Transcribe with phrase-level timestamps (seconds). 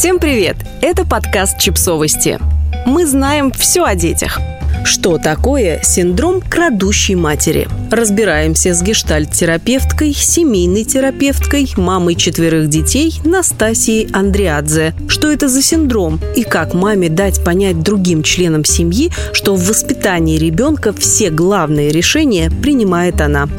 [0.00, 0.56] Всем привет!
[0.80, 2.38] Это подкаст «Чипсовости».
[2.86, 4.40] Мы знаем все о детях.
[4.82, 7.68] Что такое синдром крадущей матери?
[7.90, 14.94] Разбираемся с гештальт-терапевткой, семейной терапевткой, мамой четверых детей Настасией Андриадзе.
[15.06, 20.38] Что это за синдром и как маме дать понять другим членам семьи, что в воспитании
[20.38, 23.50] ребенка все главные решения принимает она.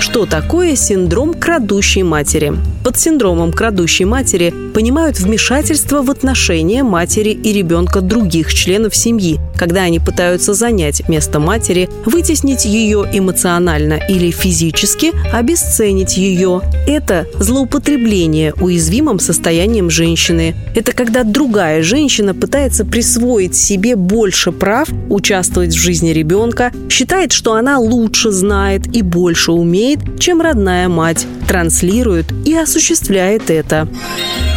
[0.00, 2.54] Что такое синдром крадущей матери?
[2.82, 9.82] Под синдромом крадущей матери понимают вмешательство в отношения матери и ребенка других членов семьи, когда
[9.82, 16.62] они пытаются занять место матери, вытеснить ее эмоционально или физически, обесценить ее.
[16.86, 20.54] Это злоупотребление уязвимым состоянием женщины.
[20.74, 27.52] Это когда другая женщина пытается присвоить себе больше прав, участвовать в жизни ребенка, считает, что
[27.52, 33.88] она лучше знает и больше умеет, чем родная мать, транслирует и осуществляет это.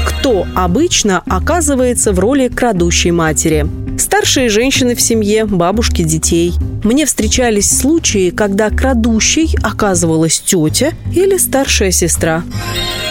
[0.06, 3.66] Кто обычно оказывается в роли крадущей матери?
[3.98, 6.54] Старшие женщины в семье, бабушки детей.
[6.84, 12.44] Мне встречались случаи, когда крадущей оказывалась тетя или старшая сестра.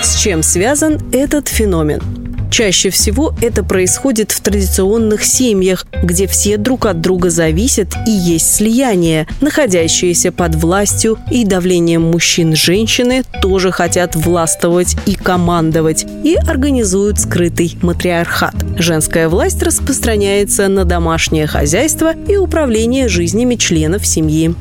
[0.02, 2.21] С чем связан этот феномен?
[2.52, 8.56] Чаще всего это происходит в традиционных семьях, где все друг от друга зависят и есть
[8.56, 9.26] слияние.
[9.40, 17.78] Находящиеся под властью и давлением мужчин женщины тоже хотят властвовать и командовать и организуют скрытый
[17.80, 18.54] матриархат.
[18.76, 24.54] Женская власть распространяется на домашнее хозяйство и управление жизнями членов семьи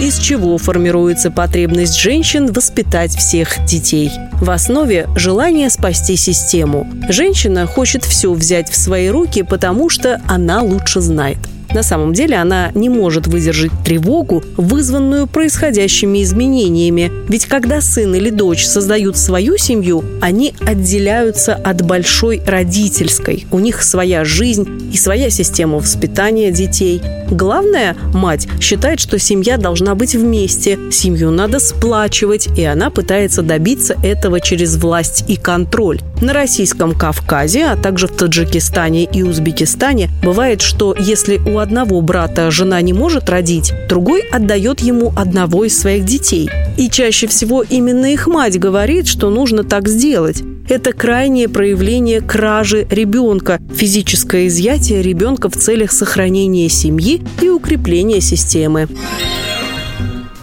[0.00, 4.12] из чего формируется потребность женщин воспитать всех детей.
[4.40, 6.86] В основе желание спасти систему.
[7.08, 11.38] Женщина хочет все взять в свои руки, потому что она лучше знает.
[11.74, 17.12] На самом деле она не может выдержать тревогу, вызванную происходящими изменениями.
[17.28, 23.46] Ведь когда сын или дочь создают свою семью, они отделяются от большой родительской.
[23.50, 27.02] У них своя жизнь и своя система воспитания детей.
[27.30, 33.96] Главное, мать считает, что семья должна быть вместе, семью надо сплачивать, и она пытается добиться
[34.02, 36.00] этого через власть и контроль.
[36.22, 42.50] На российском Кавказе, а также в Таджикистане и Узбекистане бывает, что если у одного брата
[42.50, 46.48] жена не может родить, другой отдает ему одного из своих детей.
[46.76, 50.42] И чаще всего именно их мать говорит, что нужно так сделать.
[50.68, 58.86] Это крайнее проявление кражи ребенка, физическое изъятие ребенка в целях сохранения семьи и укрепления системы.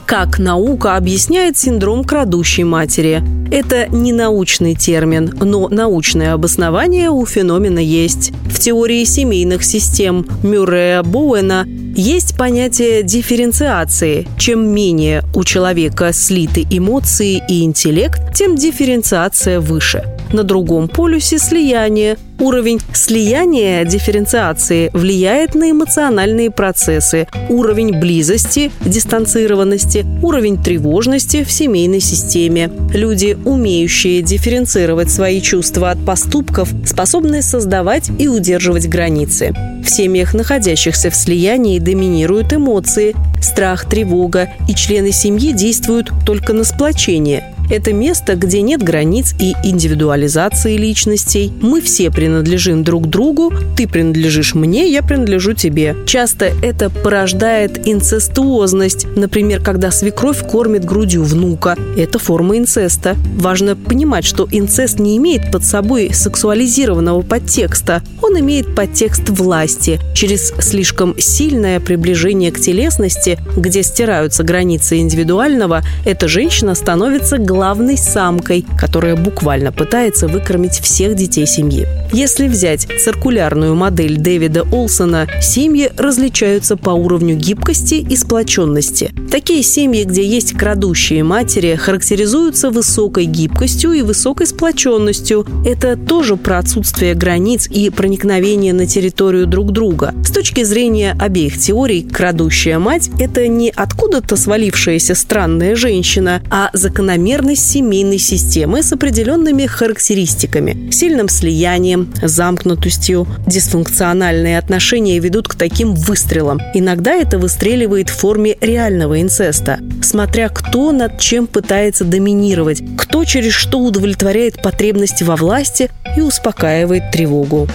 [0.05, 3.23] Как наука объясняет синдром крадущей матери?
[3.51, 8.31] Это не научный термин, но научное обоснование у феномена есть.
[8.47, 14.27] В теории семейных систем Мюррея Боуэна есть понятие дифференциации.
[14.37, 20.14] Чем менее у человека слиты эмоции и интеллект, тем дифференциация выше.
[20.33, 22.17] На другом полюсе слияние.
[22.39, 32.69] Уровень слияния дифференциации влияет на эмоциональные процессы, уровень близости, дистанцированности, уровень тревожности в семейной системе.
[32.93, 39.53] Люди, умеющие дифференцировать свои чувства от поступков, способны создавать и удерживать границы.
[39.85, 46.65] В семьях, находящихся в слиянии, доминируют эмоции, страх, тревога, и члены семьи действуют только на
[46.65, 51.51] сплочение– это место, где нет границ и индивидуализации личностей.
[51.61, 55.95] Мы все принадлежим друг другу, ты принадлежишь мне, я принадлежу тебе.
[56.05, 59.07] Часто это порождает инцестуозность.
[59.15, 61.75] Например, когда свекровь кормит грудью внука.
[61.97, 63.15] Это форма инцеста.
[63.37, 68.01] Важно понимать, что инцест не имеет под собой сексуализированного подтекста.
[68.21, 69.99] Он имеет подтекст власти.
[70.13, 77.97] Через слишком сильное приближение к телесности, где стираются границы индивидуального, эта женщина становится главной главной
[77.97, 81.87] самкой, которая буквально пытается выкормить всех детей семьи.
[82.11, 89.14] Если взять циркулярную модель Дэвида Олсона, семьи различаются по уровню гибкости и сплоченности.
[89.35, 95.45] Такие семьи, где есть крадущие матери, характеризуются высокой гибкостью и высокой сплоченностью.
[95.65, 100.13] Это тоже про отсутствие границ и проникновение на территорию друг друга.
[100.23, 107.45] С точки зрения обеих теорий, крадущая мать– это не откуда-то свалившаяся странная женщина, а закономерно
[107.45, 113.27] популярность семейной системы с определенными характеристиками, сильным слиянием, замкнутостью.
[113.47, 116.59] Дисфункциональные отношения ведут к таким выстрелам.
[116.73, 123.53] Иногда это выстреливает в форме реального инцеста, смотря кто над чем пытается доминировать, кто через
[123.53, 127.67] что удовлетворяет потребности во власти и успокаивает тревогу.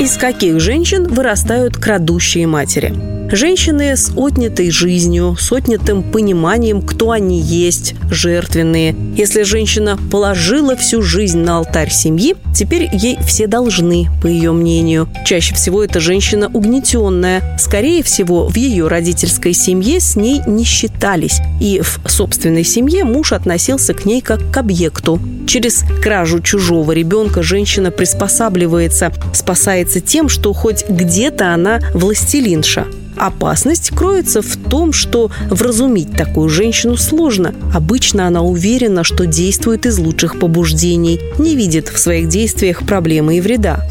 [0.00, 2.94] Из каких женщин вырастают крадущие матери?
[3.30, 8.96] Женщины с отнятой жизнью, с отнятым пониманием, кто они есть, жертвенные.
[9.14, 15.06] Если женщина положила всю жизнь на алтарь семьи, теперь ей все должны, по ее мнению.
[15.26, 17.58] Чаще всего это женщина угнетенная.
[17.58, 21.40] Скорее всего, в ее родительской семье с ней не считались.
[21.60, 25.20] И в собственной семье муж относился к ней как к объекту.
[25.50, 32.86] Через кражу чужого ребенка женщина приспосабливается, спасается тем, что хоть где-то она властелинша.
[33.16, 37.52] Опасность кроется в том, что вразумить такую женщину сложно.
[37.74, 43.40] Обычно она уверена, что действует из лучших побуждений, не видит в своих действиях проблемы и
[43.40, 43.84] вреда.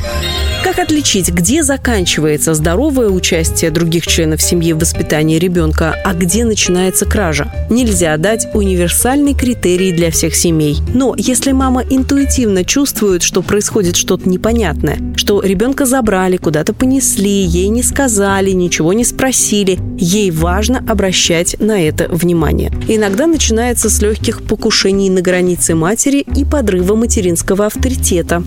[0.69, 7.07] Как отличить, где заканчивается здоровое участие других членов семьи в воспитании ребенка, а где начинается
[7.07, 7.51] кража?
[7.71, 10.77] Нельзя дать универсальный критерий для всех семей.
[10.93, 17.69] Но если мама интуитивно чувствует, что происходит что-то непонятное, что ребенка забрали, куда-то понесли, ей
[17.69, 22.71] не сказали, ничего не спросили, ей важно обращать на это внимание.
[22.87, 28.43] Иногда начинается с легких покушений на границе матери и подрыва материнского авторитета.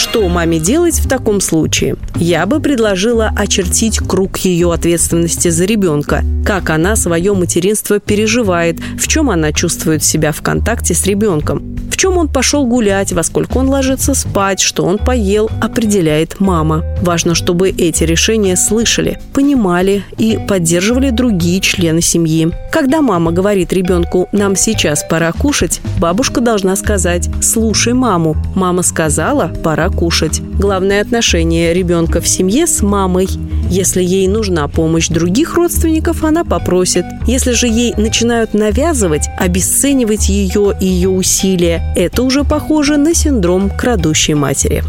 [0.00, 1.96] Что маме делать в таком случае?
[2.16, 9.06] Я бы предложила очертить круг ее ответственности за ребенка, как она свое материнство переживает, в
[9.08, 13.68] чем она чувствует себя в контакте с ребенком, чем он пошел гулять, во сколько он
[13.68, 16.82] ложится спать, что он поел, определяет мама.
[17.02, 22.52] Важно, чтобы эти решения слышали, понимали и поддерживали другие члены семьи.
[22.72, 28.34] Когда мама говорит ребенку «нам сейчас пора кушать», бабушка должна сказать «слушай маму».
[28.54, 30.40] Мама сказала «пора кушать».
[30.40, 33.28] Главное отношение ребенка в семье с мамой.
[33.70, 37.04] Если ей нужна помощь других родственников, она попросит.
[37.26, 43.70] Если же ей начинают навязывать, обесценивать ее и ее усилия, это уже похоже на синдром
[43.70, 44.82] крадущей матери.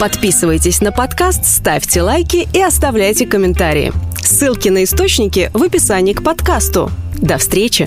[0.00, 3.92] Подписывайтесь на подкаст, ставьте лайки и оставляйте комментарии.
[4.22, 6.90] Ссылки на источники в описании к подкасту.
[7.20, 7.86] До встречи!